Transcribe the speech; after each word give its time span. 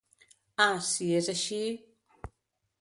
Ah, 0.65 0.79
si 0.87 1.11
és 1.19 1.31
així... 1.37 1.63